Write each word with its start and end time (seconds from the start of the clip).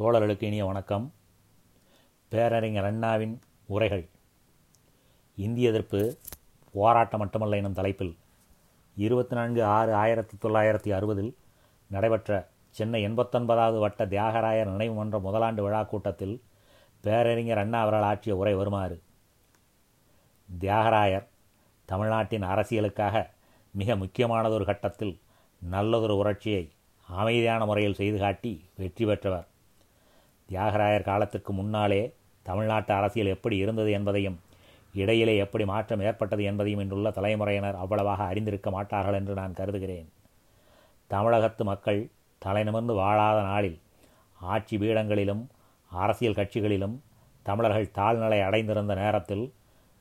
தோழர்களுக்கு 0.00 0.42
இனிய 0.42 0.64
வணக்கம். 0.64 1.12
பேரறிஞர் 2.28 2.84
அண்ணாவின் 2.84 3.40
உரைகள். 3.66 4.08
இந்திய 5.36 5.68
எதிர்ப்பு 5.68 6.18
போராட்டம் 6.72 7.20
மட்டுமல்ல 7.20 7.56
எனும் 7.56 7.72
தலைப்பில் 7.72 8.16
இருபத்தி 8.96 9.34
நான்கு 9.34 9.64
ஆறு 9.64 9.94
ஆயிரத்தி 9.94 10.48
தொள்ளாயிரத்தி 10.48 10.92
அறுபதில் 10.92 11.36
நடைபெற்ற 11.88 12.48
சென்னை 12.70 13.02
எண்பத்தொன்பதாவது 13.02 13.78
வட்ட 13.78 14.06
தியாகராயர் 14.06 14.70
நினைவு 14.70 14.94
மன்ற 14.94 15.18
முதலாண்டு 15.18 15.62
விழா 15.62 15.82
கூட்டத்தில் 15.82 16.42
பேரறிஞர் 17.00 17.58
அண்ணா 17.58 17.80
அவர்கள் 17.80 18.02
ஆற்றிய 18.02 18.36
உரை 18.36 18.54
வருமாறு. 18.54 19.02
தியாகராயர் 20.60 21.26
தமிழ்நாட்டின் 21.84 22.42
அரசியலுக்காக 22.42 23.26
மிக 23.72 23.96
முக்கியமானதொரு 23.96 24.64
கட்டத்தில் 24.64 25.20
நல்லதொரு 25.58 26.24
உரட்சியை 26.24 26.70
அமைதியான 27.06 27.64
முறையில் 27.64 27.94
செய்து 27.94 28.18
காட்டி 28.18 28.64
வெற்றி 28.76 29.04
பெற்றவர். 29.04 29.54
தியாகராயர் 30.48 31.08
காலத்திற்கு 31.10 31.52
முன்னாலே 31.52 32.14
தமிழ்நாட்டு 32.42 32.92
அரசியல் 32.94 33.26
எப்படி 33.26 33.56
இருந்தது 33.56 33.90
என்பதையும் 33.90 34.36
இடையிலே 34.94 35.36
எப்படி 35.36 35.64
மாற்றம் 35.64 36.00
ஏற்பட்டது 36.00 36.42
என்பதையும் 36.44 36.80
இன்றுள்ள 36.80 37.10
தலைமுறையினர் 37.10 37.74
அவ்வளவாக 37.74 38.22
அறிந்திருக்க 38.22 38.70
மாட்டார்கள் 38.70 39.14
என்று 39.14 39.34
நான் 39.34 39.52
கருதுகிறேன். 39.52 40.08
தமிழகத்து 41.06 41.64
மக்கள் 41.64 42.00
தலைநிமிர்ந்து 42.42 42.94
வாழாத 42.94 43.42
நாளில் 43.42 43.78
ஆட்சி 44.40 44.76
பீடங்களிலும் 44.78 45.42
அரசியல் 45.92 46.34
கட்சிகளிலும் 46.34 46.96
தமிழர்கள் 47.42 47.94
தாழ்நிலை 47.98 48.40
அடைந்திருந்த 48.44 48.94
நேரத்தில் 48.94 49.52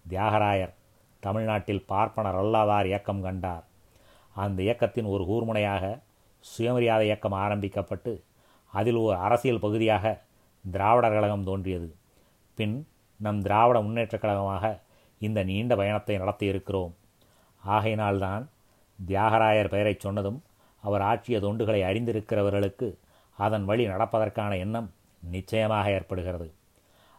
தியாகராயர் 0.05 0.74
தமிழ்நாட்டில் 1.20 1.86
பார்ப்பனர் 1.86 2.36
அல்லாதார் 2.36 2.86
இயக்கம் 2.86 3.22
கண்டார். 3.22 3.64
அந்த 4.36 4.60
இயக்கத்தின் 4.64 5.05
ஒரு 5.05 5.24
கூர்முனையாக 5.24 5.84
சுயமரியாதை 6.40 7.05
இயக்கம் 7.05 7.38
ஆரம்பிக்கப்பட்டு 7.46 8.24
அதில் 8.74 8.96
ஒரு 8.96 9.16
அரசியல் 9.16 9.60
பகுதியாக 9.60 10.05
திராவிடர் 10.72 11.12
கழகம் 11.12 11.44
தோன்றியது. 11.44 11.96
பின் 12.54 12.88
நம் 13.18 13.41
திராவிட 13.41 13.82
முன்னேற்றக் 13.82 14.21
கழகமாக 14.21 14.80
இந்த 15.18 15.44
நீண்ட 15.44 15.76
பயணத்தை 15.76 16.20
நடத்தியிருக்கிறோம் 16.20 16.91
ஆகையினால்தான் 17.68 18.48
தியாகராயர் 19.08 19.70
பெயரைச் 19.70 19.99
சொன்னதும் 19.99 20.43
அவர் 20.82 21.02
ஆற்றிய 21.02 21.40
தொண்டுகளை 21.40 21.82
அறிந்திருக்கிறவர்களுக்கு 21.84 22.98
அதன் 23.38 23.66
வழி 23.66 23.88
நடப்பதற்கான 23.88 24.58
எண்ணம் 24.58 24.93
நிச்சயமாக 25.24 25.91
ஏற்படுகிறது. 25.91 26.54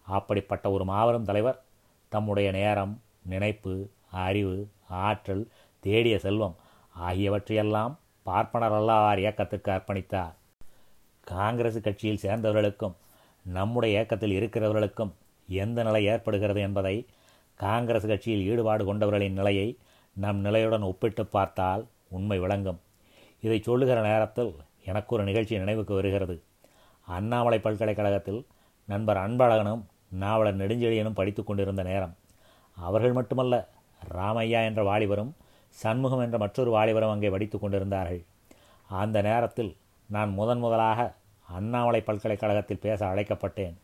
அப்படிப்பட்ட 0.03 0.71
ஒரு 0.71 0.85
மாபெரும் 0.85 1.25
தலைவர் 1.25 1.63
தம்முடைய 2.09 2.51
நேரம் 2.51 3.01
நினைப்பு 3.23 3.91
அறிவு 4.11 4.69
ஆற்றல் 4.89 5.49
தேடிய 5.81 6.19
செல்வம் 6.19 6.57
ஆகியவற்றையெல்லாம் 7.09 7.97
பார்ப்பனர் 8.23 8.73
அல்லாவார் 8.73 9.19
இயக்கத்துக்கு 9.19 9.71
அர்ப்பணித்தார். 9.71 10.35
காங்கிரஸ் 11.25 11.81
கட்சியில் 11.81 12.21
சேர்ந்தவர்களுக்கும் 12.23 12.97
நம்முடைய 13.53 13.97
இயக்கத்தில் 13.97 14.35
இருக்கிறவர்களுக்கும் 14.39 15.13
எந்த 15.49 15.83
நிலை 15.83 16.05
ஏற்படுகிறது 16.05 16.61
என்பதை 16.61 17.07
காங்கிரஸ் 17.61 18.07
கட்சியில் 18.07 18.47
ஈடுபாடு 18.51 18.83
கொண்டவர்களின் 18.85 19.39
நிலையை 19.41 19.79
நம் 20.13 20.41
நிலையுடன் 20.41 20.83
ஒப்பிட்டு 20.83 21.27
பார்த்தால் 21.27 21.87
உண்மை 22.09 22.39
விளங்கும். 22.39 22.81
இதை 23.41 23.59
சொல்லுகிற 23.59 23.99
நேரத்தில் 24.01 24.53
எனக்கு 24.85 25.15
ஒரு 25.15 25.25
நிகழ்ச்சி 25.25 25.59
நினைவுக்கு 25.59 25.95
வருகிறது. 25.95 26.43
அண்ணாமலை 27.09 27.59
பல்கலைக்கழகத்தில் 27.59 28.47
நண்பர் 28.87 29.17
அன்பழகனும் 29.17 29.83
நாவலர் 30.09 30.57
நெடுஞ்செழியனும் 30.57 31.19
படித்து 31.21 31.45
கொண்டிருந்த 31.45 31.83
நேரம். 31.83 32.15
அவர்கள் 32.77 33.13
மட்டுமல்ல 33.13 33.69
ராமையா 34.15 34.61
என்ற 34.65 34.83
வாலிபரும் 34.83 35.33
சண்முகம் 35.69 36.21
என்ற 36.21 36.39
மற்றொரு 36.39 36.71
வாலிபரும் 36.77 37.11
அங்கே 37.11 37.29
படித்து 37.29 37.59
கொண்டிருந்தார்கள். 37.59 38.23
அந்த 38.89 39.23
நேரத்தில் 39.23 39.77
நான் 40.11 40.31
முதன் 40.33 40.59
முதலாக 40.59 41.15
அண்ணாமலை 41.49 42.01
பல்கலைக்கழகத்தில் 42.01 42.85
பேச 42.85 43.01
அழைக்கப்பட்டேன். 43.07 43.77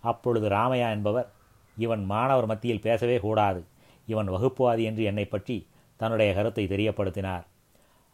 அப்பொழுது 0.00 0.48
ராமையா 0.48 0.90
என்பவர் 0.90 1.28
இவன் 1.76 2.04
மாணவர் 2.04 2.46
மத்தியில் 2.46 2.84
பேசவே 2.86 3.16
கூடாது. 3.20 3.64
இவன் 4.06 4.26
வகுப்புவாதி 4.26 4.82
என்று 4.82 5.02
என்னை 5.04 5.24
பற்றி 5.24 5.66
தன்னுடைய 5.96 6.34
கருத்தை 6.34 6.64
தெரியப்படுத்தினார். 6.66 7.44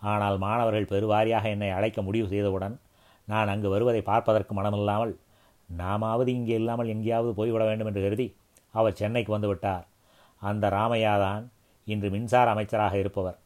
ஆனால் 0.03 0.39
மாணவர்கள் 0.39 0.91
பெருவாரியாக 0.93 1.49
என்னை 1.49 1.71
அழைக்க 1.71 2.03
முடிவு 2.03 2.27
செய்தவுடன் 2.33 2.75
நான் 3.25 3.49
அங்கு 3.49 3.69
வருவதை 3.69 4.03
பார்ப்பதற்கு 4.03 4.55
மனமில்லாமல் 4.55 5.15
நாமாவது 5.69 6.27
இங்கே 6.27 6.55
இல்லாமல் 6.55 6.89
எங்கேயாவது 6.89 7.33
போய்விட 7.35 7.65
வேண்டும் 7.65 7.87
என்று 7.87 8.03
கருதி 8.03 8.27
அவர் 8.71 8.99
சென்னைக்கு 9.01 9.31
வந்துவிட்டார் 9.37 9.87
அந்த 10.43 10.69
ராமையாதான் 10.69 11.45
இன்று 11.85 12.09
மின்சார 12.11 12.51
அமைச்சராக 12.51 12.95
இருப்பவர். 12.99 13.39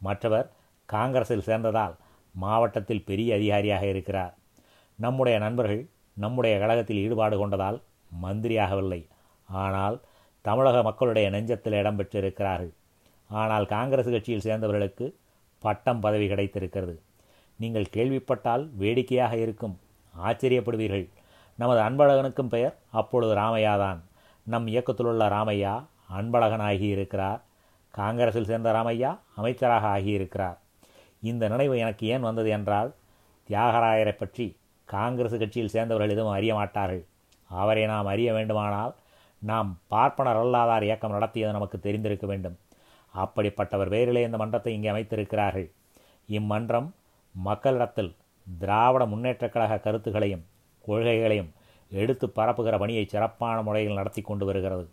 மற்றவர் 0.00 0.50
காங்கிரஸில் 0.88 1.46
சேர்ந்ததால் 1.48 1.94
மாவட்டத்தில் 2.34 3.06
பெரிய 3.10 3.36
அதிகாரியாக 3.36 3.86
இருக்கிறார். 3.86 4.34
நம்முடைய 4.98 5.36
நண்பர்கள் 5.44 5.82
நம்முடைய 6.16 6.54
கழகத்தில் 6.62 7.00
ஈடுபாடு 7.04 7.36
கொண்டதால் 7.40 7.78
மந்திரியாகவில்லை. 8.22 9.00
ஆனால் 9.48 9.96
தமிழக 10.44 10.76
மக்களுடைய 10.88 11.26
நெஞ்சத்தில் 11.30 11.76
இடம் 11.80 11.98
பெற்றிருக்கிறார்கள். 11.98 12.72
ஆனால் 13.30 13.66
காங்கிரஸ் 13.74 14.12
கட்சியில் 14.14 14.44
சேர்ந்தவர்களுக்கு 14.46 15.06
பட்டம் 15.62 16.00
பதவி 16.00 16.26
கிடைத்திருக்கிறது. 16.28 16.94
நீங்கள் 17.58 17.92
கேள்விப்பட்டால் 17.96 18.64
வேடிக்கையாக 18.80 19.34
இருக்கும். 19.44 19.76
ஆச்சரியப்படுவீர்கள். 20.14 21.06
நமது 21.58 21.80
அன்பழகனுக்கும் 21.86 22.52
பெயர் 22.54 22.74
அப்பொழுது 23.00 23.32
ராமையாதான் 23.34 24.00
நம் 24.46 24.66
இயக்கத்திலுள்ள 24.66 25.24
ராமையா 25.34 25.74
அன்பழகன் 26.18 26.64
ஆகியிருக்கிறார் 26.68 27.40
காங்கிரஸில் 27.94 28.48
சேர்ந்த 28.50 28.70
ராமையா 28.76 29.10
அமைச்சராக 29.38 29.84
ஆகியிருக்கிறார். 29.96 30.58
இந்த 31.22 31.44
நினைவு 31.48 31.74
எனக்கு 31.78 32.04
ஏன் 32.14 32.26
வந்தது 32.28 32.50
என்றால் 32.56 32.90
தியாகராயரை 33.48 34.14
பற்றி 34.16 34.46
காங்கிரஸ் 34.88 35.38
கட்சியில் 35.38 35.68
சேர்ந்தவர்கள் 35.68 36.14
எதுவும் 36.14 36.32
அறிய 36.32 36.54
மாட்டார்கள். 36.54 37.04
அவரை 37.48 37.84
நாம் 37.86 38.06
அறிய 38.06 38.32
வேண்டுமானால் 38.32 38.94
நாம் 39.42 39.70
பார்ப்பனர் 39.88 40.36
அல்லாதார் 40.36 40.82
இயக்கம் 40.82 41.10
நடத்தியது 41.10 41.52
நமக்கு 41.52 41.76
தெரிந்திருக்க 41.80 42.26
வேண்டும். 42.26 42.56
அப்படிப்பட்டவர் 43.14 43.88
வேறிலே 43.88 44.22
இந்த 44.22 44.36
மன்றத்தை 44.36 44.74
இங்கே 44.74 44.90
அமைத்திருக்கிறார்கள். 44.90 45.68
இம்மன்றம் 46.28 46.88
மக்களிடத்தில் 47.34 48.12
திராவிட 48.58 49.04
முன்னேற்றக் 49.06 49.52
கழக 49.52 49.78
கருத்துக்களையும் 49.78 50.44
கொள்கைகளையும் 50.86 51.50
எடுத்து 51.90 52.26
பரப்புகிற 52.26 52.78
பணியை 52.78 53.04
சிறப்பான 53.04 53.62
முறையில் 53.62 53.94
நடத்தி 53.94 54.22
கொண்டு 54.22 54.46
வருகிறது. 54.46 54.86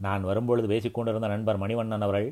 நான் 0.00 0.22
வரும்பொழுது 0.22 0.68
பேசிக்கொண்டிருந்த 0.68 1.28
நண்பர் 1.28 1.60
மணிவண்ணன் 1.60 2.00
அவர்கள் 2.00 2.28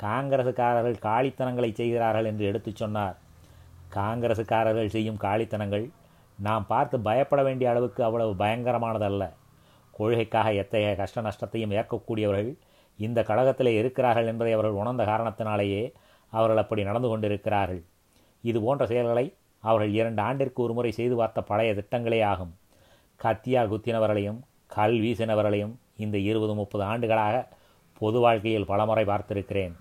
காங்கிரசுக்காரர்கள் 0.00 1.02
காளித்தனங்களை 1.02 1.72
செய்கிறார்கள் 1.72 2.24
என்று 2.24 2.44
எடுத்துச் 2.44 2.76
சொன்னார். 2.76 3.16
காங்கிரசுக்காரர்கள் 3.94 4.94
செய்யும் 4.96 5.20
காளித்தனங்கள் 5.20 5.86
நாம் 6.38 6.66
பார்த்து 6.66 7.00
பயப்பட 7.00 7.42
வேண்டிய 7.42 7.70
அளவுக்கு 7.70 8.04
அவ்வளவு 8.04 8.32
பயங்கரமானதல்ல. 8.34 9.24
கொள்கைக்காக 9.90 10.52
எத்தகைய 10.52 10.96
கஷ்ட 10.96 11.20
நஷ்டத்தையும் 11.20 11.70
ஏற்கக்கூடியவர்கள் 11.70 12.56
இந்த 12.96 13.22
கழகத்திலே 13.22 13.66
இருக்கிறார்கள் 13.66 14.26
என்பதை 14.26 14.52
அவர்கள் 14.52 14.78
உணர்ந்த 14.80 15.04
காரணத்தினாலேயே 15.04 15.92
அவர்கள் 16.28 16.56
அப்படி 16.56 16.84
நடந்து 16.84 17.08
கொண்டிருக்கிறார்கள். 17.08 17.84
இது 18.42 18.62
போன்ற 18.62 18.86
செயல்களை 18.86 19.34
அவர்கள் 19.60 19.92
இரண்டு 19.92 20.22
ஆண்டிற்கு 20.22 20.62
ஒரு 20.62 20.72
முறை 20.72 20.92
செய்து 20.92 21.16
பார்த்த 21.16 21.42
பழைய 21.42 21.74
திட்டங்களே 21.74 22.24
ஆகும். 22.24 22.52
கத்தியால் 23.24 23.70
குத்தினவர்களையும் 23.72 24.38
கல் 24.66 24.98
வீசினவர்களையும் 25.00 25.74
இந்த 25.96 26.18
இருபது 26.18 26.54
முப்பது 26.54 26.84
ஆண்டுகளாக 26.84 27.48
பொது 27.98 28.20
வாழ்க்கையில் 28.20 28.66
பலமுறை 28.66 29.04
பார்த்திருக்கிறேன். 29.04 29.74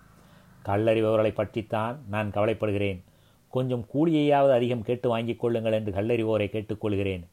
கல்லறிபவர்களை 0.66 1.34
பற்றித்தான் 1.34 2.00
நான் 2.10 2.32
கவலைப்படுகிறேன். 2.32 3.04
கொஞ்சம் 3.56 3.86
கூலியையாவது 3.94 4.52
அதிகம் 4.52 4.82
கேட்டு 4.82 5.10
வாங்கிக் 5.10 5.40
கொள்ளுங்கள் 5.40 5.72
என்று 5.72 5.92
கல்லறிவோரை 5.92 6.42
கேட்டுக்கொள்கிறேன். 6.42 7.28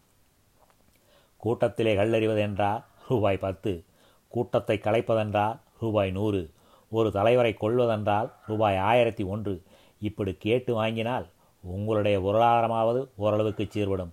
கூட்டத்திலே 1.36 1.96
கல்லறிவதென்றால் 1.96 2.84
ரூபாய் 3.08 3.36
பத்து. 3.36 3.84
கூட்டத்தை 4.28 4.80
கலைப்பதென்றால் 4.82 5.58
ரூபாய் 5.80 6.10
நூறு. 6.10 6.50
ஒரு 6.90 7.12
தலைவரை 7.12 7.56
கொள்வதென்றால் 7.60 8.30
ரூபாய் 8.46 8.76
ஆயிரத்தி 8.76 9.24
ஒன்று. 9.24 9.62
இப்படி 10.00 10.34
கேட்டு 10.34 10.74
வாங்கினால் 10.74 11.26
உங்களுடைய 11.62 12.20
பொருளாதாரமாவது 12.20 13.08
ஓரளவுக்கு 13.16 13.68
சீர்படும். 13.74 14.12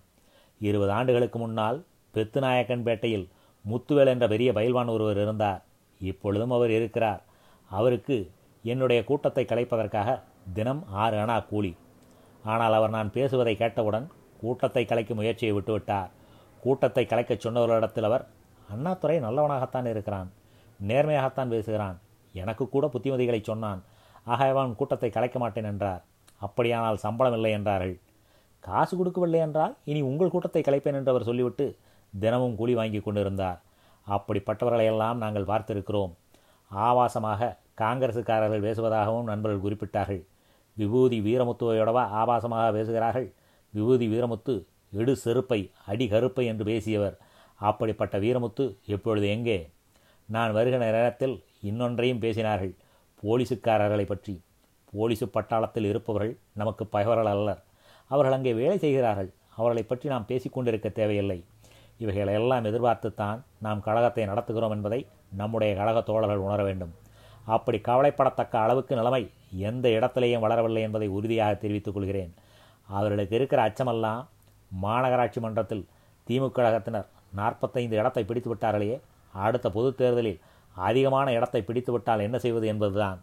இருபது 0.59 0.91
ஆண்டுகளுக்கு 0.91 1.39
முன்னால் 1.39 1.83
பெத்துநாயக்கன்பேட்டையில் 2.13 3.27
முத்துவேல் 3.69 4.07
என்ற 4.07 4.27
பெரிய 4.27 4.53
பயில்வான் 4.53 4.87
ஒருவர் 4.87 5.17
இருந்தார். 5.17 5.63
இப்பொழுதும் 5.99 6.51
அவர் 6.51 6.69
இருக்கிறார். 6.69 7.23
அவருக்கு 7.69 8.31
என்னுடைய 8.63 9.03
கூட்டத்தை 9.03 9.45
கலைப்பதற்காக 9.45 10.21
தினம் 10.53 10.83
ஆறு 10.89 11.17
அணா 11.17 11.47
கூலி. 11.47 11.75
ஆனால் 12.43 12.75
அவர் 12.77 12.95
நான் 12.97 13.13
பேசுவதை 13.15 13.53
கேட்டவுடன் 13.61 14.07
கூட்டத்தை 14.41 14.83
கலைக்கும் 14.89 15.19
முயற்சியை 15.21 15.53
விட்டுவிட்டார். 15.55 16.09
கூட்டத்தை 16.63 17.03
கலைக்கச் 17.05 17.45
சொன்னவர்களிடத்தில் 17.45 18.07
அவர் 18.09 18.23
அண்ணாத்துறை 18.69 19.17
நல்லவனாகத்தான் 19.25 19.89
இருக்கிறான் 19.93 20.29
நேர்மையாகத்தான் 20.79 21.53
பேசுகிறான் 21.53 21.97
எனக்கு 22.35 22.63
கூட 22.73 22.85
புத்திமதிகளை 22.93 23.41
சொன்னான் 23.49 23.81
ஆக 24.33 24.47
அவன் 24.53 24.77
கூட்டத்தை 24.79 25.09
கலைக்க 25.15 25.37
மாட்டேன் 25.43 25.69
என்றார். 25.71 26.01
அப்படியானால் 26.41 27.03
சம்பளம் 27.03 27.35
இல்லை 27.37 27.51
என்றார்கள். 27.57 27.95
காசு 28.63 28.93
கொடுக்கவில்லை 28.97 29.39
என்றால் 29.45 29.73
இனி 29.91 30.01
உங்கள் 30.09 30.31
கூட்டத்தை 30.33 30.61
கலைப்பேன் 30.63 30.97
என்று 30.99 31.11
அவர் 31.13 31.27
சொல்லிவிட்டு 31.29 31.65
தினமும் 32.13 32.57
கூலி 32.59 32.73
வாங்கி 32.79 32.99
கொண்டிருந்தார். 33.01 33.59
அப்படிப்பட்டவர்களையெல்லாம் 34.07 35.21
நாங்கள் 35.23 35.49
பார்த்திருக்கிறோம். 35.51 36.13
ஆபாசமாக 36.71 37.51
காங்கிரசுக்காரர்கள் 37.81 38.65
பேசுவதாகவும் 38.67 39.29
நண்பர்கள் 39.31 39.65
குறிப்பிட்டார்கள். 39.65 40.23
விபூதி 40.79 41.17
வீரமுத்துவையோடவா 41.27 42.03
ஆபாசமாக 42.21 42.67
பேசுகிறார்கள். 42.77 43.27
விபூதி 43.73 44.05
வீரமுத்து 44.13 44.53
இடு 44.99 45.13
செருப்பை 45.23 45.59
அடி 45.85 46.05
கருப்பை 46.09 46.43
என்று 46.51 46.63
பேசியவர். 46.71 47.15
அப்படிப்பட்ட 47.59 48.15
வீரமுத்து 48.19 48.65
இப்பொழுது 48.85 49.27
எங்கே? 49.35 49.57
நான் 50.29 50.55
வருகிற 50.57 50.77
நேரத்தில் 50.85 51.35
இன்னொன்றையும் 51.69 52.21
பேசினார்கள். 52.25 52.73
போலீசுக்காரர்களை 53.23 54.05
பற்றி. 54.05 54.35
போலீசு 54.93 55.25
பட்டாளத்தில் 55.35 55.87
இருப்பவர்கள் 55.91 56.33
நமக்கு 56.53 56.83
பகைவர்கள் 56.93 57.31
அல்லர். 57.33 57.61
அவர்கள் 58.11 58.35
அங்கே 58.37 58.53
வேலை 58.61 58.77
செய்கிறார்கள். 58.77 59.29
அவர்களை 59.55 59.83
பற்றி 59.83 60.07
நாம் 60.13 60.27
பேசிக்கொண்டிருக்க 60.27 60.89
தேவையில்லை. 60.99 61.39
இவைகளை 61.97 62.33
எல்லாம் 62.39 62.67
எதிர்பார்த்துத்தான் 62.69 63.39
நாம் 63.65 63.83
கழகத்தை 63.87 64.23
நடத்துகிறோம் 64.31 64.75
என்பதை 64.75 64.99
நம்முடைய 65.41 65.71
கழக 65.79 66.01
தோழர்கள் 66.01 66.45
உணர 66.47 66.59
வேண்டும். 66.63 66.93
அப்படி 67.55 67.77
கவலைப்படத்தக்க 67.87 68.55
அளவுக்கு 68.63 68.93
நிலைமை 68.95 69.21
எந்த 69.67 69.85
இடத்திலேயும் 69.89 70.43
வளரவில்லை 70.45 70.81
என்பதை 70.87 71.07
உறுதியாக 71.17 71.53
தெரிவித்துக் 71.53 71.95
கொள்கிறேன். 71.95 72.33
அவர்களுக்கு 72.89 73.35
இருக்கிற 73.35 73.61
அச்சமெல்லாம் 73.67 74.21
மாநகராட்சி 74.83 75.39
மன்றத்தில் 75.39 75.87
திமுக 76.27 76.57
கழகத்தினர் 76.57 77.07
நாற்பத்தைந்து 77.35 77.95
இடத்தை 77.97 78.23
பிடித்து 78.23 78.49
விட்டார்களே 78.53 78.95
அடுத்த 79.33 79.67
பொதுத் 79.69 79.97
தேர்தலில் 79.97 80.39
அதிகமான 80.75 81.27
இடத்தை 81.37 81.61
பிடித்து 81.61 81.91
விட்டால் 81.91 82.25
என்ன 82.27 82.37
செய்வது 82.39 82.67
என்பதுதான். 82.67 83.19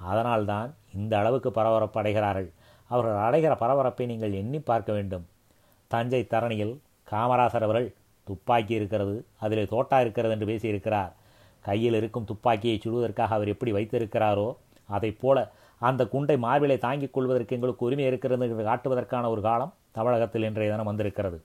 அதனால்தான் 0.00 0.68
இந்த 0.94 1.12
அளவுக்கு 1.18 1.50
பரபரப்பு 1.50 1.98
அடைகிறார்கள். 2.02 2.48
அவர்கள் 2.90 3.24
அடைகிற 3.26 3.54
பரபரப்பை 3.56 4.06
நீங்கள் 4.06 4.32
எண்ணி 4.32 4.60
பார்க்க 4.70 4.90
வேண்டும். 4.92 5.24
தஞ்சை 5.90 6.22
தரணியில் 6.30 6.74
காமராசர் 7.10 7.66
அவர்கள் 7.66 7.88
துப்பாக்கி 8.26 8.74
இருக்கிறது 8.74 9.14
அதிலே 9.40 9.64
தோட்டா 9.64 9.98
இருக்கிறது 10.00 10.34
என்று 10.34 10.50
பேசியிருக்கிறார். 10.52 11.12
கையில் 11.60 11.94
இருக்கும் 11.94 12.24
துப்பாக்கியை 12.24 12.80
சுடுவதற்காக 12.84 13.34
அவர் 13.34 13.48
எப்படி 13.48 13.72
வைத்திருக்கிறாரோ 13.72 14.56
அதைப் 14.86 15.20
போல 15.20 15.50
அந்த 15.78 16.06
குண்டை 16.06 16.36
மார்பிலை 16.36 16.78
தாங்கிக் 16.78 17.12
கொள்வதற்கு 17.12 17.54
எங்களுக்கு 17.54 17.86
உரிமை 17.86 18.04
இருக்கிறது 18.04 18.48
என்று 18.48 18.64
காட்டுவதற்கான 18.64 19.28
ஒரு 19.28 19.40
காலம் 19.40 19.74
தமிழகத்தில் 19.90 20.42
இன்றைய 20.42 20.70
தினம் 20.70 20.86
வந்திருக்கிறது. 20.86 21.42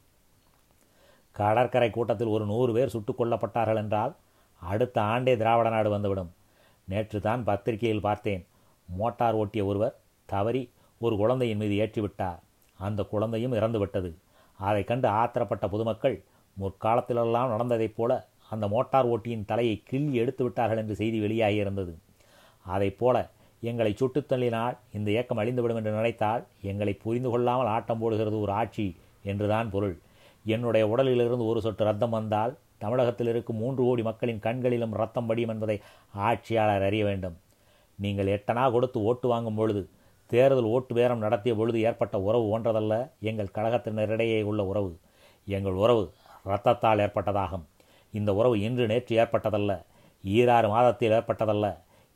கடற்கரை 1.32 1.90
கூட்டத்தில் 1.90 2.28
ஒரு 2.28 2.46
நூறு 2.46 2.74
பேர் 2.74 2.90
சுட்டுக் 2.90 3.22
கொல்லப்பட்டார்கள் 3.22 3.76
என்றால் 3.76 4.16
அடுத்த 4.62 5.02
ஆண்டே 5.02 5.38
திராவிட 5.38 5.70
நாடு 5.70 5.90
வந்துவிடும். 5.90 6.32
நேற்று 6.86 7.22
தான் 7.22 7.44
பத்திரிகையில் 7.44 8.02
பார்த்தேன். 8.02 8.48
மோட்டார் 8.88 9.34
ஓட்டிய 9.34 9.66
ஒருவர் 9.66 9.96
தவறி 10.26 10.72
ஒரு 10.98 11.18
குழந்தையின் 11.18 11.58
மீது 11.58 11.86
ஏற்றிவிட்டார். 11.86 12.40
அந்த 12.78 13.04
குழந்தையும் 13.04 13.54
இறந்துவிட்டது. 13.54 14.16
அதை 14.58 14.84
கண்டு 14.84 15.10
ஆத்திரப்பட்ட 15.10 15.68
பொதுமக்கள் 15.68 16.24
முற்காலத்திலெல்லாம் 16.60 17.48
நடந்ததைப் 17.48 17.96
போல 17.96 18.28
அந்த 18.50 18.68
மோட்டார் 18.68 19.08
ஓட்டியின் 19.08 19.46
தலையை 19.46 19.84
கிள்ளி 19.86 20.16
எடுத்து 20.16 20.44
விட்டார்கள் 20.44 20.78
என்று 20.78 20.96
செய்தி 20.96 21.20
வெளியாகியிருந்தது 21.22 21.94
அதைப் 22.66 23.00
போல 23.00 23.30
எங்களை 23.62 23.94
சுட்டுத் 23.94 24.32
தள்ளினால் 24.32 24.78
இந்த 24.94 25.12
இயக்கம் 25.12 25.38
அழிந்துவிடும் 25.38 25.76
என்று 25.76 25.92
நினைத்தால் 25.92 26.44
எங்களை 26.62 26.94
புரிந்து 26.94 27.30
கொள்ளாமல் 27.30 27.68
ஆட்டம் 27.68 28.00
போடுகிறது 28.00 28.42
ஒரு 28.42 28.52
ஆட்சி 28.52 28.96
என்றுதான் 29.24 29.70
பொருள். 29.70 29.98
என்னுடைய 30.46 30.88
உடலிலிருந்து 30.88 31.46
ஒரு 31.46 31.62
சொட்டு 31.62 31.84
ரத்தம் 31.84 32.10
வந்தால் 32.10 32.58
தமிழகத்தில் 32.78 33.28
இருக்கும் 33.28 33.56
மூன்று 33.56 33.84
கோடி 33.84 34.02
மக்களின் 34.02 34.40
கண்களிலும் 34.40 34.94
ரத்தம் 34.94 35.26
படியும் 35.26 35.50
என்பதை 35.50 35.82
ஆட்சியாளர் 36.14 36.84
அறிய 36.84 37.04
வேண்டும். 37.04 37.38
நீங்கள் 37.96 38.26
எட்டனா 38.26 38.72
கொடுத்து 38.72 39.04
ஓட்டு 39.04 39.28
வாங்கும் 39.28 39.56
பொழுது 39.56 39.90
தேர்தல் 40.26 40.64
ஓட்டு 40.64 40.96
பேரம் 40.96 41.18
நடத்திய 41.18 41.56
பொழுது 41.56 41.82
ஏற்பட்ட 41.82 42.20
உறவு 42.20 42.60
ஒன்றதல்ல 42.60 43.12
எங்கள் 43.20 43.56
கழகத்தினரிடையே 43.56 44.44
உள்ள 44.44 44.66
உறவு. 44.66 44.98
எங்கள் 45.46 45.74
உறவு 45.74 46.14
இரத்தத்தால் 46.46 47.02
ஏற்பட்டதாகும். 47.06 47.66
இந்த 48.20 48.32
உறவு 48.40 48.56
இன்று 48.68 48.86
நேற்று 48.92 49.14
ஏற்பட்டதல்ல 49.22 49.72
ஈராறு 50.24 50.68
மாதத்தில் 50.74 51.16
ஏற்பட்டதல்ல. 51.18 51.66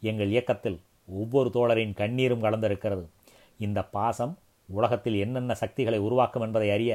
எங்கள் 0.04 0.34
இயக்கத்தில் 0.34 0.78
ஒவ்வொரு 1.22 1.50
தோழரின் 1.56 1.94
கண்ணீரும் 2.02 2.44
கலந்திருக்கிறது. 2.46 3.06
இந்த 3.66 3.80
பாசம் 3.96 4.34
உலகத்தில் 4.70 5.18
என்னென்ன 5.24 5.54
சக்திகளை 5.62 6.00
உருவாக்கும் 6.08 6.46
என்பதை 6.46 6.68
அறிய 6.76 6.94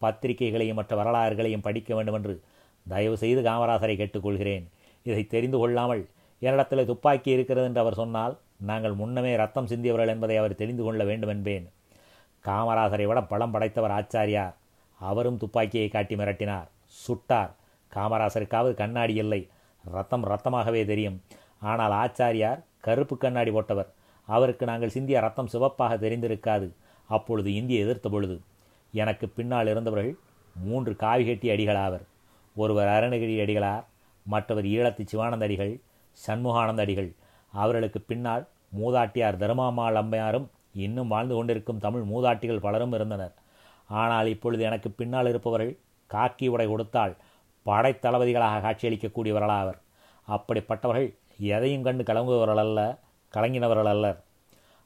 பத்திரிகைகளையும் 0.00 0.78
மற்ற 0.80 0.92
வரலாறுகளையும் 1.00 1.66
படிக்க 1.66 1.90
வேண்டுமென்று 1.94 2.34
தயவு 2.86 3.16
செய்து 3.22 3.40
காமராசரை 3.48 3.94
கேட்டுக்கொள்கிறேன். 3.96 4.64
இதை 5.06 5.22
தெரிந்து 5.34 5.58
கொள்ளாமல் 5.58 6.02
என்னிடத்தில் 6.42 6.88
துப்பாக்கி 6.90 7.30
இருக்கிறது 7.36 7.66
என்று 7.68 7.82
அவர் 7.82 8.00
சொன்னால் 8.02 8.34
நாங்கள் 8.70 8.94
முன்னமே 9.00 9.32
ரத்தம் 9.42 9.68
சிந்தியவர்கள் 9.72 10.12
என்பதை 10.14 10.36
அவர் 10.40 10.60
தெரிந்து 10.60 10.82
கொள்ள 10.86 11.02
வேண்டும் 11.10 11.32
என்பேன் 11.34 11.66
காமராசரை 12.44 13.06
விட 13.10 13.20
பலம் 13.32 13.54
படைத்தவர் 13.54 13.94
ஆச்சாரியார். 13.98 14.54
அவரும் 15.00 15.40
துப்பாக்கியை 15.42 15.88
காட்டி 15.88 16.14
மிரட்டினார் 16.20 16.68
சுட்டார். 17.02 17.52
காமராசருக்காவது 17.94 18.74
கண்ணாடி 18.74 19.14
இல்லை. 19.14 19.40
ரத்தம் 19.84 20.24
ரத்தமாகவே 20.24 20.82
தெரியும். 20.84 21.16
ஆனால் 21.70 21.94
ஆச்சாரியார் 22.02 22.60
கருப்பு 22.86 23.14
கண்ணாடி 23.16 23.50
போட்டவர். 23.50 23.90
அவருக்கு 24.28 24.64
நாங்கள் 24.66 24.94
சிந்திய 24.96 25.20
ரத்தம் 25.20 25.52
சிவப்பாக 25.52 25.96
தெரிந்திருக்காது. 25.96 26.68
அப்பொழுது 27.10 27.50
இந்திய 27.54 27.84
எதிர்த்த 27.84 28.08
பொழுது. 28.08 28.36
எனக்கு 28.94 29.26
பின்னால் 29.28 29.66
இருந்தவர்கள் 29.66 30.12
மூன்று 30.56 30.92
காவி 30.96 31.24
கட்டி 31.26 31.48
அடிகளாவர். 31.50 32.04
ஒருவர் 32.56 32.90
அருணகிரி 32.96 33.34
அடிகளார் 33.44 33.84
மற்றவர் 34.26 34.66
ஈழத்து 34.74 35.02
சிவானந்த 35.04 35.44
அடிகள் 35.48 35.74
சண்முகானந்த 36.26 36.82
அடிகள். 36.84 37.10
அவர்களுக்கு 37.52 38.00
பின்னால் 38.00 38.44
மூதாட்டியார் 38.80 39.40
தருமாமாள் 39.42 39.98
அம்மையாரும் 40.00 40.46
இன்னும் 40.86 41.12
வாழ்ந்து 41.12 41.34
கொண்டிருக்கும் 41.34 41.82
தமிழ் 41.84 42.04
மூதாட்டிகள் 42.12 42.64
பலரும் 42.66 42.92
இருந்தனர். 42.92 43.34
ஆனால் 43.90 44.28
இப்பொழுது 44.34 44.62
எனக்கு 44.68 44.88
பின்னால் 44.90 45.30
இருப்பவர்கள் 45.32 45.72
காக்கி 46.10 46.46
உடை 46.48 46.66
கொடுத்தால் 46.68 47.14
படைத்தளபதிகளாக 47.66 48.62
காட்சியளிக்கக்கூடியவர்களாவர். 48.66 49.78
அப்படிப்பட்டவர்கள் 50.28 51.14
எதையும் 51.38 51.82
கண்டு 51.82 52.02
கலங்குபவர்கள் 52.02 52.62
அல்ல 52.64 52.98
கலங்கினவர்கள் 53.34 53.90
அல்லர் 53.94 54.24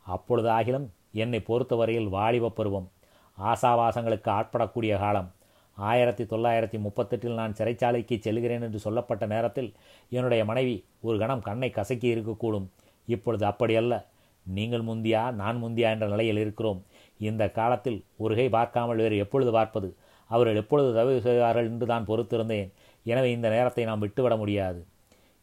அப்பொழுது 0.03 0.49
ஆகிலும் 0.49 0.87
என்னை 1.13 1.41
பொறுத்தவரையில் 1.41 2.09
வாலிப 2.09 2.51
பருவம். 2.51 2.91
ஆசாவாசங்களுக்கு 3.39 4.31
ஆட்படக்கூடிய 4.39 4.99
காலம். 4.99 5.33
ஆயிரத்தி 5.77 6.25
தொள்ளாயிரத்தி 6.25 6.79
முப்பத்தெட்டில் 6.87 7.35
நான் 7.35 7.53
சிறைச்சாலைக்கு 7.53 8.19
செல்கிறேன் 8.19 8.63
என்று 8.63 8.79
சொல்லப்பட்ட 8.79 9.27
நேரத்தில் 9.27 9.75
என்னுடைய 10.11 10.45
மனைவி 10.45 10.85
ஒரு 11.01 11.19
கணம் 11.19 11.43
கண்ணை 11.43 11.71
கசக்கி 11.71 12.15
இருக்கக்கூடும். 12.15 12.67
இப்பொழுது 13.07 13.47
அப்படியல்ல. 13.47 14.05
நீங்கள் 14.47 14.83
முந்தியா 14.83 15.33
நான் 15.33 15.63
முந்தியா 15.65 15.89
என்ற 15.91 16.07
நிலையில் 16.07 16.39
இருக்கிறோம். 16.39 16.83
இந்த 17.19 17.51
காலத்தில் 17.51 18.05
ஒரு 18.17 18.35
கை 18.35 18.49
பார்க்காமல் 18.49 18.97
வேறு 18.97 19.17
எப்பொழுது 19.17 19.53
பார்ப்பது? 19.53 19.97
அவர்கள் 20.27 20.57
எப்பொழுது 20.57 20.95
தவறு 20.95 21.21
செய்வார்கள் 21.21 21.65
என்று 21.65 21.87
தான் 21.87 22.07
பொறுத்திருந்தேன். 22.07 22.73
எனவே 23.05 23.31
இந்த 23.31 23.49
நேரத்தை 23.49 23.85
நாம் 23.85 23.99
விட்டுவிட 23.99 24.37
முடியாது. 24.37 24.87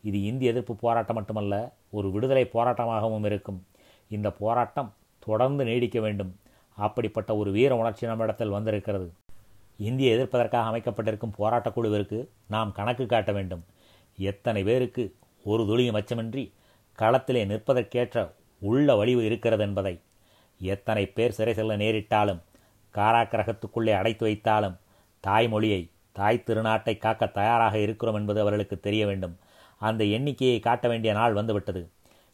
இது 0.02 0.22
இந்திய 0.22 0.52
எதிர்ப்பு 0.52 0.76
போராட்டம் 0.76 1.16
மட்டுமல்ல 1.16 1.74
ஒரு 1.90 2.12
விடுதலை 2.12 2.50
போராட்டமாகவும் 2.54 3.26
இருக்கும். 3.26 3.66
இந்த 4.10 4.32
போராட்டம் 4.32 4.94
தொடர்ந்து 5.20 5.64
நீடிக்க 5.64 6.00
வேண்டும். 6.00 6.40
அப்படிப்பட்ட 6.76 7.36
ஒரு 7.36 7.52
வீர 7.52 7.76
உணர்ச்சி 7.76 8.08
நம்மிடத்தில் 8.08 8.50
வந்திருக்கிறது. 8.50 9.14
இந்திய 9.78 10.18
எதிர்ப்பதற்காக 10.18 10.64
அமைக்கப்பட்டிருக்கும் 10.64 11.36
போராட்டக் 11.38 11.74
குழுவிற்கு 11.74 12.30
நாம் 12.48 12.72
கணக்கு 12.72 13.06
காட்ட 13.06 13.32
வேண்டும். 13.32 13.66
எத்தனை 14.18 14.64
பேருக்கு 14.64 15.16
ஒரு 15.44 15.66
துளியும் 15.66 15.96
அச்சமின்றி 15.96 16.52
களத்திலே 17.00 17.46
நிற்பதற்கேற்ற 17.46 18.32
உள்ள 18.60 18.96
வழிவு 18.96 19.26
இருக்கிறது 19.26 19.64
என்பதை. 19.64 20.00
எத்தனை 20.60 21.06
பேர் 21.06 21.32
சிறை 21.32 21.54
செல்ல 21.54 21.78
நேரிட்டாலும் 21.78 22.42
காராக்கிரகத்துக்குள்ளே 22.94 23.94
அடைத்து 23.94 24.28
வைத்தாலும் 24.28 24.78
தாய்மொழியை 25.28 25.90
தாய் 26.12 26.44
திருநாட்டை 26.46 26.98
காக்க 26.98 27.28
தயாராக 27.28 27.78
இருக்கிறோம் 27.78 28.16
என்பது 28.16 28.40
அவர்களுக்கு 28.40 28.80
தெரிய 28.80 29.06
வேண்டும். 29.06 29.38
அந்த 29.78 30.04
எண்ணிக்கையை 30.04 30.60
காட்ட 30.60 30.88
வேண்டிய 30.88 31.14
நாள் 31.14 31.34
வந்துவிட்டது. 31.34 31.90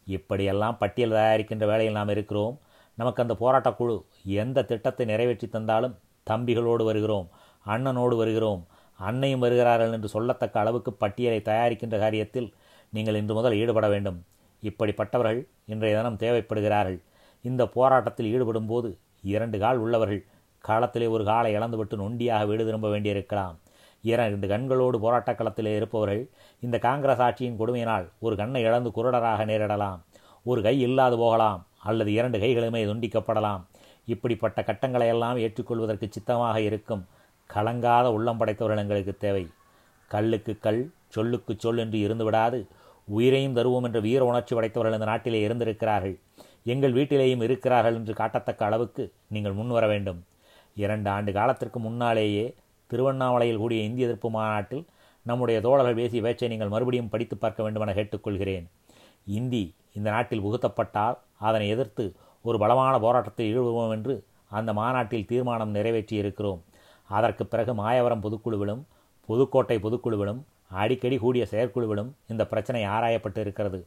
இப்படியெல்லாம் 0.05 0.77
பட்டியல் 0.77 1.11
தயாரிக்கின்ற 1.11 1.65
வேலையில் 1.65 1.93
நாம் 1.93 2.07
இருக்கிறோம். 2.07 2.59
நமக்கு 2.95 3.21
அந்த 3.21 3.35
போராட்டக் 3.35 3.77
குழு 3.77 4.05
எந்த 4.23 4.63
திட்டத்தை 4.63 5.05
நிறைவேற்றி 5.05 5.47
தந்தாலும் 5.47 5.97
தம்பிகளோடு 6.29 6.83
வருகிறோம் 6.83 7.27
அண்ணனோடு 7.65 8.15
வருகிறோம் 8.15 8.65
அன்னையும் 8.99 9.39
வருகிறார்கள் 9.39 9.91
என்று 9.91 10.09
சொல்லத்தக்க 10.13 10.53
அளவுக்கு 10.53 10.93
பட்டியலை 10.93 11.39
தயாரிக்கின்ற 11.39 11.97
காரியத்தில் 11.99 12.51
நீங்கள் 12.89 13.15
இன்று 13.15 13.33
முதல் 13.33 13.53
ஈடுபட 13.53 13.87
வேண்டும். 13.87 14.25
இப்படிப்பட்டவர்கள் 14.63 15.47
இன்றைய 15.65 15.97
தினம் 15.97 16.17
தேவைப்படுகிறார்கள். 16.17 16.99
இந்த 17.41 17.65
போராட்டத்தில் 17.67 18.31
ஈடுபடும் 18.33 18.65
போது 18.65 18.97
இரண்டு 19.21 19.59
கால் 19.59 19.77
உள்ளவர்கள் 19.77 20.25
காலத்திலே 20.67 21.07
ஒரு 21.07 21.23
காலை 21.23 21.51
இழந்துவிட்டு 21.51 21.95
நொண்டியாக 21.97 22.45
வீடு 22.45 22.65
திரும்ப 22.65 22.89
வேண்டியிருக்கலாம். 22.89 23.55
இரண்டு 24.01 24.47
கண்களோடு 24.47 24.97
போராட்டக் 24.99 25.39
களத்திலே 25.39 25.75
இருப்பவர்கள் 25.75 26.23
இந்த 26.59 26.77
காங்கிரஸ் 26.79 27.19
ஆட்சியின் 27.19 27.59
கொடுமையினால் 27.59 28.05
ஒரு 28.19 28.35
கண்ணை 28.35 28.61
இழந்து 28.61 28.89
குருடராக 28.89 29.41
நேரிடலாம். 29.51 29.99
ஒரு 30.43 30.61
கை 30.61 30.75
இல்லாது 30.79 31.17
போகலாம் 31.17 31.61
அல்லது 31.83 32.11
இரண்டு 32.11 32.37
கைகளுமே 32.39 32.81
துண்டிக்கப்படலாம். 32.89 33.63
இப்படிப்பட்ட 34.05 34.63
கட்டங்களை 34.63 35.07
எல்லாம் 35.07 35.37
ஏற்றுக்கொள்வதற்கு 35.37 36.07
சித்தமாக 36.09 36.61
இருக்கும் 36.61 37.03
கலங்காத 37.53 38.05
உள்ளம் 38.13 38.37
படைத்தவர்கள் 38.37 38.83
எங்களுக்கு 38.83 39.13
தேவை. 39.17 39.45
கல்லுக்கு 40.07 40.53
கல் 40.59 40.91
சொல்லுக்கு 41.07 41.53
சொல் 41.57 41.77
என்று 41.77 41.97
இருந்துவிடாது 42.07 42.59
உயிரையும் 43.07 43.55
தருவோம் 43.55 43.83
என்ற 43.83 43.99
வீர 43.99 44.21
உணர்ச்சி 44.25 44.55
படைத்தவர்கள் 44.55 44.97
இந்த 44.99 45.09
நாட்டிலே 45.11 45.39
இருந்திருக்கிறார்கள். 45.41 46.15
எங்கள் 46.63 46.93
வீட்டிலேயும் 46.93 47.43
இருக்கிறார்கள் 47.43 47.93
என்று 47.93 48.13
காட்டத்தக்க 48.13 48.65
அளவுக்கு 48.65 49.03
நீங்கள் 49.27 49.57
முன்வர 49.59 49.87
வேண்டும். 49.87 50.19
இரண்டு 50.83 51.09
ஆண்டு 51.09 51.31
காலத்திற்கு 51.37 51.79
முன்னாலேயே 51.79 52.45
திருவண்ணாமலையில் 52.89 53.61
கூடிய 53.61 53.87
இந்திய 53.87 54.07
எதிர்ப்பு 54.07 54.29
மாநாட்டில் 54.35 54.83
நம்முடைய 55.25 55.57
தோழர்கள் 55.61 55.99
பேசிய 55.99 56.21
பேச்சை 56.21 56.47
நீங்கள் 56.53 56.73
மறுபடியும் 56.73 57.09
படித்து 57.13 57.35
பார்க்க 57.37 57.63
வேண்டுமென 57.63 57.93
கேட்டுக்கொள்கிறேன். 57.93 58.65
இந்தி 59.37 59.63
இந்த 59.93 60.07
நாட்டில் 60.15 60.43
புகுத்தப்பட்டால் 60.45 61.17
அதனை 61.47 61.67
எதிர்த்து 61.69 62.03
ஒரு 62.45 62.57
பலமான 62.57 62.93
போராட்டத்தில் 62.99 63.49
ஈடுபடுவோம் 63.51 63.93
என்று 63.95 64.13
அந்த 64.51 64.71
மாநாட்டில் 64.73 65.25
தீர்மானம் 65.25 65.73
நிறைவேற்றி 65.77 66.15
இருக்கிறோம் 66.15 66.61
அதற்கு 67.09 67.43
பிறகு 67.45 67.73
மாயவரம் 67.73 68.23
பொதுக்குழுவிலும் 68.25 68.83
புதுக்கோட்டை 69.29 69.77
பொதுக்குழுவிலும் 69.85 70.41
அடிக்கடி 70.81 71.17
கூடிய 71.17 71.43
செயற்குழுவிலும் 71.51 72.11
இந்த 72.27 72.43
பிரச்சனை 72.45 72.81
ஆராயப்பட்டு 72.85 73.39
இருக்கிறது 73.39 73.79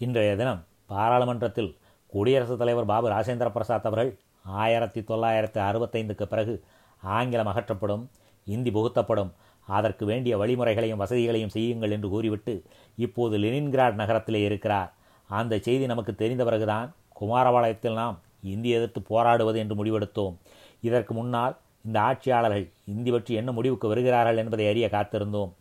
இன்றைய 0.00 0.36
தினம் 0.36 0.60
பாராளுமன்றத்தில் 0.86 1.70
குடியரசுத் 2.12 2.58
தலைவர் 2.58 2.90
பாபு 2.92 3.06
ராஜேந்திர 3.08 3.48
பிரசாத் 3.52 3.86
அவர்கள் 3.86 4.12
ஆயிரத்தி 4.42 5.00
தொள்ளாயிரத்தி 5.00 5.60
அறுபத்தைந்துக்கு 5.68 6.22
பிறகு 6.22 6.64
ஆங்கிலம் 7.02 7.46
அகற்றப்படும் 7.46 8.06
இந்தி 8.44 8.70
புகுத்தப்படும். 8.70 9.32
அதற்கு 9.66 10.06
வேண்டிய 10.06 10.38
வழிமுறைகளையும் 10.38 11.00
வசதிகளையும் 11.00 11.48
செய்யுங்கள் 11.48 11.90
என்று 11.90 12.08
கூறிவிட்டு 12.08 12.62
இப்போது 12.96 13.38
லெனின்கிராட் 13.38 13.94
நகரத்திலே 13.94 14.42
இருக்கிறார். 14.42 14.94
அந்த 15.28 15.58
செய்தி 15.58 15.86
நமக்கு 15.86 16.14
தெரிந்த 16.14 16.44
பிறகுதான் 16.44 16.94
குமாரபாளையத்தில் 17.20 17.92
நாம் 17.92 18.20
இந்தி 18.42 18.68
எதிர்த்து 18.68 19.02
போராடுவது 19.02 19.58
என்று 19.58 19.84
முடிவெடுத்தோம். 19.84 20.36
இதற்கு 20.80 21.14
முன்னால் 21.14 21.56
இந்த 21.84 22.00
ஆட்சியாளர்கள் 22.00 22.70
இந்தி 22.84 23.10
பற்றி 23.10 23.34
என்ன 23.34 23.52
முடிவுக்கு 23.52 23.88
வருகிறார்கள் 23.88 24.36
என்பதை 24.36 24.68
அறிய 24.68 24.88
காத்திருந்தோம். 24.92 25.52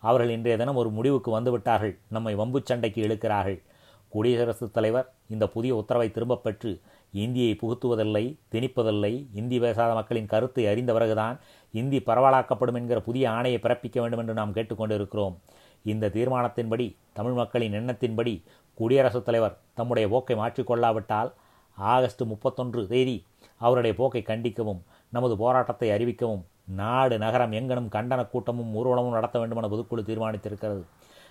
அவர்கள் 0.00 0.30
இன்றைய 0.30 0.58
தினம் 0.58 0.76
ஒரு 0.76 0.90
முடிவுக்கு 0.90 1.40
வந்துவிட்டார்கள் 1.40 1.98
நம்மை 2.08 2.34
வம்பு 2.34 2.60
சண்டைக்கு 2.64 3.06
இழுக்கிறார்கள். 3.06 3.62
குடியரசுத் 4.08 4.72
தலைவர் 4.72 5.12
இந்த 5.28 5.48
புதிய 5.48 5.76
உத்தரவை 5.76 6.10
திரும்பப் 6.10 6.42
பெற்று 6.42 6.80
இந்தியை 7.12 7.54
புகுத்துவதில்லை 7.54 8.38
திணிப்பதில்லை. 8.52 9.26
இந்தி 9.34 9.58
பேசாத 9.58 9.94
மக்களின் 9.94 10.26
கருத்தை 10.26 10.66
அறிந்த 10.66 10.92
பிறகுதான் 10.92 11.38
இந்தி 11.70 11.98
பரவலாக்கப்படும் 11.98 12.74
என்கிற 12.74 13.00
புதிய 13.00 13.30
ஆணையை 13.30 13.58
பிறப்பிக்க 13.60 14.00
வேண்டும் 14.00 14.18
என்று 14.18 14.34
நாம் 14.34 14.54
கேட்டுக்கொண்டிருக்கிறோம் 14.54 15.36
இந்த 15.82 16.08
தீர்மானத்தின்படி 16.08 16.96
தமிழ் 17.12 17.32
மக்களின் 17.32 17.72
எண்ணத்தின்படி 17.72 18.42
குடியரசுத் 18.74 19.24
தலைவர் 19.24 19.56
தம்முடைய 19.74 20.08
போக்கை 20.08 20.36
மாற்றிக்கொள்ளாவிட்டால் 20.36 21.30
ஆகஸ்ட் 21.74 22.22
முப்பத்தொன்று 22.22 22.86
தேதி 22.86 23.24
அவருடைய 23.56 23.96
போக்கை 23.96 24.22
கண்டிக்கவும் 24.26 24.80
நமது 25.10 25.36
போராட்டத்தை 25.36 25.90
அறிவிக்கவும் 25.90 26.42
நாடு 26.66 27.18
நகரம் 27.18 27.52
எங்கனும் 27.52 27.88
கண்டன 27.88 28.28
கூட்டமும் 28.28 28.74
ஊர்வலமும் 28.74 29.10
நடத்த 29.10 29.38
வேண்டுமென 29.38 29.68
பொதுக்குழு 29.68 30.02
தீர்மானித்திருக்கிறது. 30.02 30.82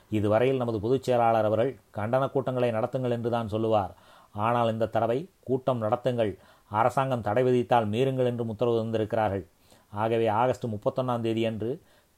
இதுவரையில் 0.09 0.57
நமது 0.57 0.79
பொதுச் 0.79 1.03
செயலாளர் 1.03 1.45
அவர்கள் 1.45 1.79
கண்டன 1.97 2.31
கூட்டங்களை 2.31 2.71
நடத்துங்கள் 2.71 3.09
என்றுதான் 3.09 3.47
சொல்லுவார். 3.47 3.95
ஆனால் 4.35 4.71
இந்த 4.73 4.89
தடவை 4.95 5.19
கூட்டம் 5.47 5.83
நடத்துங்கள். 5.83 6.31
அரசாங்கம் 6.71 7.25
தடை 7.27 7.43
விதித்தால் 7.43 7.87
மீறுங்கள் 7.93 8.29
என்று 8.31 8.45
உத்தரவு 8.53 8.79
தந்திருக்கிறார்கள். 8.81 9.45
ஆகவே 9.93 10.27
ஆகஸ்ட் 10.41 10.65
முப்பத்தொன்னாம் 10.73 11.23
தேதி 11.25 11.43
அன்று 11.49 11.69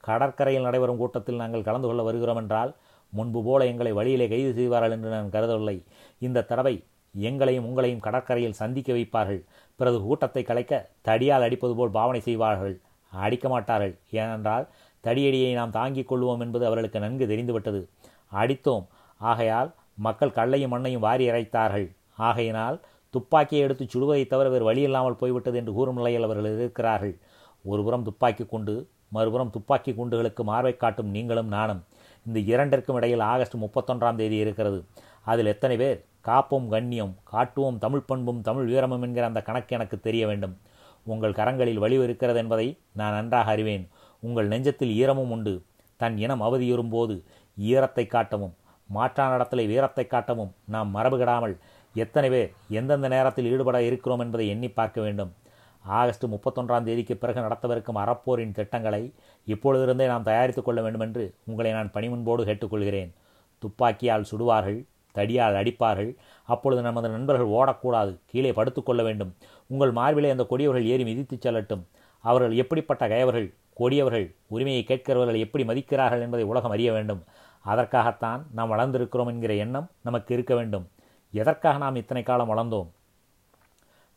கடற்கரையில் 0.04 0.66
நடைபெறும் 0.66 1.00
கூட்டத்தில் 1.02 1.40
நாங்கள் 1.42 1.66
கலந்து 1.68 1.88
கொள்ள 1.88 2.02
வருகிறோம் 2.02 2.40
என்றால் 2.42 2.72
முன்பு 3.12 3.40
போல 3.46 3.66
எங்களை 3.72 3.92
வழியிலே 3.98 4.26
கைது 4.28 4.52
செய்வார்கள் 4.58 4.94
என்று 4.96 5.10
நான் 5.14 5.34
கருதவில்லை. 5.34 5.76
இந்த 6.18 6.44
தடவை 6.50 6.74
எங்களையும் 7.14 7.66
உங்களையும் 7.68 8.04
கடற்கரையில் 8.06 8.58
சந்திக்க 8.60 8.90
வைப்பார்கள். 8.92 9.40
பிறகு 9.78 9.98
கூட்டத்தை 10.06 10.42
கலைக்க 10.50 10.72
தடியால் 11.08 11.44
அடிப்பது 11.46 11.74
போல் 11.78 11.94
பாவனை 11.96 12.20
செய்வார்கள். 12.20 12.74
அடிக்க 13.12 13.46
மாட்டார்கள். 13.48 13.94
ஏனென்றால் 14.20 14.66
தடியடியை 15.04 15.50
நாம் 15.54 15.76
தாங்கிக் 15.78 16.10
கொள்வோம் 16.10 16.42
என்பது 16.44 16.64
அவர்களுக்கு 16.68 16.98
நன்கு 17.04 17.26
தெரிந்துவிட்டது. 17.32 17.80
அடித்தோம். 18.32 18.84
ஆகையால் 19.20 19.70
மக்கள் 20.06 20.36
கல்லையும் 20.38 20.72
மண்ணையும் 20.74 21.04
வாரி 21.06 21.24
இறைத்தார்கள் 21.30 21.88
ஆகையினால் 22.18 22.76
துப்பாக்கியை 23.14 23.62
எடுத்து 23.66 23.84
சுடுவதை 23.84 24.24
தவிர 24.26 24.48
வேறு 24.52 24.68
வழியில்லாமல் 24.70 25.18
போய்விட்டது 25.20 25.56
என்று 25.60 25.72
கூறும் 25.78 25.98
நிலையில் 26.00 26.26
அவர்கள் 26.28 26.48
இருக்கிறார்கள். 26.58 27.14
ஒருபுறம் 27.64 28.06
துப்பாக்கி 28.08 28.44
குண்டு 28.52 28.74
மறுபுறம் 29.16 29.52
துப்பாக்கி 29.54 29.92
குண்டுகளுக்கு 29.92 30.42
மார்பை 30.50 30.74
காட்டும் 30.76 31.10
நீங்களும் 31.16 31.50
நானும். 31.56 31.82
இந்த 32.26 32.38
இரண்டிற்கும் 32.52 32.98
இடையில் 32.98 33.24
ஆகஸ்ட் 33.32 33.56
முப்பத்தொன்றாம் 33.64 34.18
தேதி 34.20 34.36
இருக்கிறது. 34.44 34.78
அதில் 35.22 35.50
எத்தனை 35.54 35.76
பேர் 35.82 35.98
காப்போம் 36.28 36.68
கண்ணியம் 36.68 37.12
காட்டுவோம் 37.32 37.78
தமிழ் 37.78 38.06
பண்பும் 38.10 38.40
தமிழ் 38.40 38.68
வீரமும் 38.70 39.04
என்கிற 39.06 39.26
அந்த 39.30 39.40
கணக்கு 39.42 39.72
எனக்கு 39.78 39.96
தெரிய 40.00 40.26
வேண்டும். 40.26 40.54
உங்கள் 41.06 41.36
கரங்களில் 41.40 41.82
வலிவு 41.84 42.04
இருக்கிறது 42.04 42.38
என்பதை 42.38 42.66
நான் 42.92 43.16
நன்றாக 43.18 43.50
அறிவேன். 43.50 43.84
உங்கள் 44.22 44.48
நெஞ்சத்தில் 44.48 44.92
ஈரமும் 45.02 45.32
உண்டு. 45.36 45.54
தன் 45.96 46.16
இனம் 46.18 46.40
அவதியுறும் 46.40 46.92
போது 46.94 47.14
ஈரத்தை 47.56 48.04
காட்டவும் 48.06 48.54
மாற்றான 48.88 49.34
இடத்திலே 49.34 49.64
வீரத்தை 49.66 50.04
காட்டவும் 50.06 50.52
நாம் 50.64 50.90
மரபுகிடாமல் 50.96 51.54
எத்தனை 51.94 52.30
பேர் 52.30 52.52
எந்தெந்த 52.68 53.08
நேரத்தில் 53.08 53.50
ஈடுபட 53.52 53.82
இருக்கிறோம் 53.82 54.18
என்பதை 54.18 54.48
எண்ணி 54.48 54.68
பார்க்க 54.68 55.00
வேண்டும். 55.00 55.32
ஆகஸ்ட் 55.80 56.24
முப்பத்தொன்றாம் 56.24 56.82
தேதிக்கு 56.82 57.16
பிறகு 57.16 57.40
நடத்தவிருக்கும் 57.40 57.94
அறப்போரின் 57.94 58.52
திட்டங்களை 58.52 59.12
இப்பொழுதிருந்தே 59.46 60.06
நாம் 60.06 60.22
தயாரித்துக் 60.22 60.64
கொள்ள 60.64 60.82
வேண்டும் 60.82 61.00
என்று 61.00 61.34
உங்களை 61.44 61.72
நான் 61.72 61.90
பணிமுன்போடு 61.90 62.44
கேட்டுக்கொள்கிறேன். 62.44 63.12
துப்பாக்கியால் 63.58 64.24
சுடுவார்கள் 64.30 64.84
தடியால் 65.14 65.54
அடிப்பார்கள் 65.54 66.16
அப்பொழுது 66.44 66.82
நமது 66.82 67.08
நண்பர்கள் 67.08 67.46
ஓடக்கூடாது 67.46 68.18
கீழே 68.26 68.52
படுத்துக்கொள்ள 68.52 69.02
வேண்டும். 69.02 69.34
உங்கள் 69.66 69.90
மார்பிலே 69.90 70.30
அந்த 70.30 70.44
கொடியவர்கள் 70.44 70.84
ஏறி 70.84 71.04
மிதித்துச் 71.04 71.46
செல்லட்டும். 71.46 71.82
அவர்கள் 72.20 72.56
எப்படிப்பட்ட 72.56 73.08
கயவர்கள் 73.08 73.54
கொடியவர்கள் 73.74 74.34
உரிமையை 74.46 74.84
கேட்கிறவர்கள் 74.84 75.38
எப்படி 75.38 75.64
மதிக்கிறார்கள் 75.64 76.20
என்பதை 76.20 76.46
உலகம் 76.46 76.70
அறிய 76.70 76.92
வேண்டும். 76.92 77.24
அதற்காகத்தான் 77.60 78.46
நாம் 78.52 78.72
வளர்ந்திருக்கிறோம் 78.72 79.26
என்கிற 79.26 79.54
எண்ணம் 79.54 79.90
நமக்கு 80.02 80.34
இருக்க 80.34 80.54
வேண்டும். 80.54 80.88
எதற்காக 81.32 81.78
நாம் 81.78 81.96
இத்தனை 81.96 82.22
காலம் 82.22 82.50
வளர்ந்தோம்? 82.50 82.88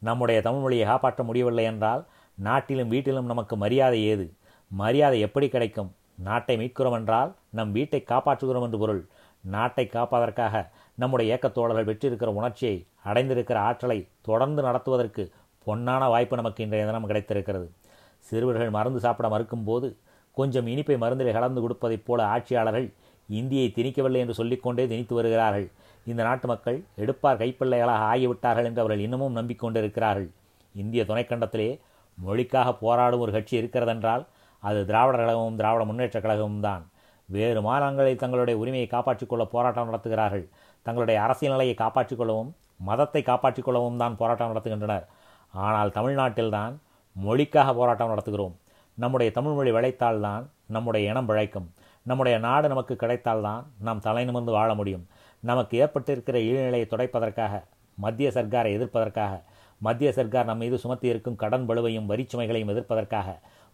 நம்முடைய 0.02 0.42
தமிழ்மொழியை 0.42 0.86
காப்பாற்ற 0.86 1.24
முடியவில்லை 1.24 1.64
என்றால் 1.64 2.06
நாட்டிலும் 2.38 2.88
வீட்டிலும் 2.88 3.26
நமக்கு 3.26 3.56
மரியாதை 3.58 4.04
ஏது? 4.06 4.34
மரியாதை 4.72 5.20
எப்படி 5.20 5.50
கிடைக்கும்? 5.50 5.92
நாட்டை 6.16 6.56
மீட்கிறோம் 6.58 6.94
என்றால் 6.94 7.36
நம் 7.50 7.72
வீட்டை 7.72 8.04
காப்பாற்றுகிறோம் 8.08 8.64
என்று 8.64 8.78
பொருள். 8.78 9.08
நாட்டை 9.44 9.86
காப்பதற்காக 9.88 10.72
நம்முடைய 10.96 11.28
இயக்கத்தோழர்கள் 11.30 11.88
வெற்றியிருக்கிற 11.90 12.26
உணர்ச்சியை 12.26 12.88
அடைந்திருக்கிற 13.06 13.56
ஆற்றலை 13.56 14.08
தொடர்ந்து 14.22 14.62
நடத்துவதற்கு 14.62 15.24
பொன்னான 15.68 16.08
வாய்ப்பு 16.08 16.36
நமக்கு 16.36 16.64
இன்றைய 16.64 16.86
தினம் 16.86 17.06
கிடைத்திருக்கிறது. 17.06 17.72
சிறுவர்கள் 18.20 18.70
மருந்து 18.70 19.00
சாப்பிட 19.00 19.30
மறுக்கும் 19.30 19.64
போது 19.64 19.98
கொஞ்சம் 20.32 20.68
இனிப்பை 20.68 20.96
மருந்திலே 20.98 21.32
கலந்து 21.32 21.62
கொடுப்பதைப் 21.62 22.06
போல 22.06 22.26
ஆட்சியாளர்கள் 22.26 22.94
இந்தியை 23.28 23.74
திணிக்கவில்லை 23.76 24.18
என்று 24.18 24.34
சொல்லிக்கொண்டே 24.34 24.88
திணித்து 24.88 25.16
வருகிறார்கள். 25.16 25.72
இந்த 26.06 26.24
நாட்டு 26.24 26.48
மக்கள் 26.48 26.84
எடுப்பார் 26.96 27.38
கைப்பிள்ளைகளாக 27.38 28.04
ஆகிவிட்டார்கள் 28.14 28.64
என்று 28.64 28.82
அவர்கள் 28.82 29.00
இன்னமும் 29.00 29.36
நம்பிக்கொண்டிருக்கிறார்கள். 29.36 30.30
இந்திய 30.74 31.04
துணைக்கண்டத்திலே 31.04 31.80
மொழிக்காக 32.26 32.78
போராடும் 32.80 33.20
ஒரு 33.20 33.32
கட்சி 33.32 33.58
இருக்கிறதென்றால் 33.58 34.26
அது 34.60 34.86
திராவிடர் 34.86 35.22
கழகமும் 35.22 35.56
திராவிட 35.56 35.86
முன்னேற்ற 35.86 36.22
கழகமும் 36.22 36.60
தான். 36.60 36.90
வேறு 37.26 37.62
மாநிலங்களில் 37.62 38.18
தங்களுடைய 38.18 38.60
உரிமையை 38.60 38.88
காப்பாற்றிக் 38.88 39.30
கொள்ள 39.30 39.46
போராட்டம் 39.46 39.90
நடத்துகிறார்கள். 39.90 40.46
தங்களுடைய 40.84 41.22
அரசியல் 41.22 41.54
நிலையை 41.54 41.74
காப்பாற்றிக் 41.74 42.18
கொள்ளவும் 42.18 42.56
மதத்தை 42.76 43.22
காப்பாற்றிக் 43.22 43.66
கொள்ளவும் 43.66 43.98
தான் 43.98 44.16
போராட்டம் 44.16 44.52
நடத்துகின்றனர். 44.52 45.06
ஆனால் 45.52 45.92
தமிழ்நாட்டில்தான் 45.92 46.80
மொழிக்காக 47.26 47.74
போராட்டம் 47.74 48.12
நடத்துகிறோம். 48.14 48.56
நம்முடைய 48.96 49.32
தமிழ்மொழி 49.32 49.72
விளைத்தால்தான் 49.72 50.44
நம்முடைய 50.68 51.12
இனம் 51.12 51.26
பிழைக்கும். 51.26 51.68
நம்முடைய 52.08 52.36
நாடு 52.46 52.68
நமக்கு 52.68 52.96
கிடைத்தால்தான் 52.96 53.64
நாம் 53.88 54.04
தலை 54.08 54.24
நிமிர்ந்து 54.26 54.52
வாழ 54.52 54.70
முடியும். 54.80 55.06
நமக்கு 55.44 55.74
ஏற்பட்டிருக்கிற 55.84 56.38
இழிநிலையை 56.50 56.88
துடைப்பதற்காக 56.92 57.54
மத்திய 57.98 58.30
சர்க்காரை 58.36 58.72
எதிர்ப்பதற்காக 58.78 59.34
மத்திய 59.82 60.10
சர்க்கார் 60.18 60.50
நம் 60.50 60.62
மீது 60.64 60.78
சுமத்தி 60.84 61.08
இருக்கும் 61.08 61.40
கடன் 61.42 61.66
பலுவையும் 61.70 62.10
வரிச்சுமைகளையும் 62.12 62.72
எதிர்ப்பதற்காக 62.74 63.30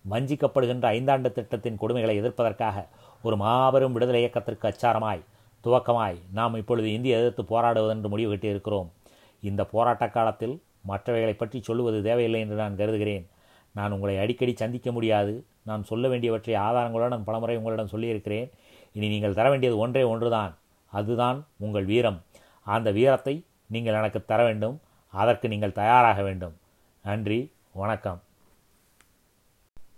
வஞ்சிக்கப்படுகின்ற 0.05 0.85
ஐந்தாண்டு 0.97 1.29
திட்டத்தின் 1.31 1.79
கொடுமைகளை 1.81 2.15
எதிர்ப்பதற்காக 2.21 2.77
ஒரு 3.23 3.35
மாபெரும் 3.43 3.95
விடுதலை 3.95 4.21
இயக்கத்திற்கு 4.21 4.67
அச்சாரமாய் 4.69 5.21
துவக்கமாய் 5.63 6.17
நாம் 6.33 6.55
இப்பொழுது 6.61 6.87
இந்திய 6.93 7.19
எதிர்த்து 7.21 7.43
போராடுவதென்று 7.43 8.09
முடிவு 8.13 8.31
கட்டியிருக்கிறோம். 8.33 8.89
இந்த 9.49 9.61
போராட்ட 9.73 10.05
காலத்தில் 10.09 10.55
மற்றவைகளை 10.87 11.35
பற்றி 11.37 11.57
சொல்லுவது 11.61 11.99
தேவையில்லை 12.07 12.39
என்று 12.39 12.55
நான் 12.55 12.79
கருதுகிறேன். 12.79 13.25
நான் 13.71 13.91
உங்களை 13.91 14.17
அடிக்கடி 14.17 14.55
சந்திக்க 14.55 14.91
முடியாது. 14.91 15.45
நான் 15.63 15.83
சொல்ல 15.83 16.07
வேண்டியவற்றை 16.07 16.55
ஆதாரங்களுடன் 16.55 17.23
பலமுறை 17.23 17.57
உங்களிடம் 17.57 17.87
சொல்லியிருக்கிறேன். 17.87 18.51
இனி 18.93 19.07
நீங்கள் 19.07 19.33
தர 19.33 19.49
வேண்டியது 19.49 19.77
ஒன்றே 19.77 20.03
ஒன்றுதான். 20.03 20.57
அதுதான் 20.85 21.47
உங்கள் 21.57 21.85
வீரம். 21.85 22.21
அந்த 22.63 22.91
வீரத்தை 22.91 23.43
நீங்கள் 23.65 23.93
எனக்கு 23.93 24.25
தர 24.25 24.43
வேண்டும். 24.43 24.81
அதற்கு 25.07 25.47
நீங்கள் 25.47 25.71
தயாராக 25.71 26.21
வேண்டும். 26.21 26.57
நன்றி. 27.03 27.51
வணக்கம். 27.71 28.21